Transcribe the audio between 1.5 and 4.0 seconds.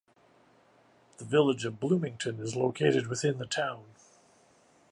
of Bloomington is located within the town.